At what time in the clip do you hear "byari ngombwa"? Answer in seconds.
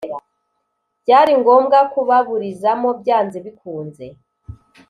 1.03-1.77